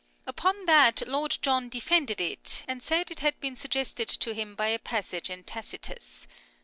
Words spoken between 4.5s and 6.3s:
by a passage in Tacitus.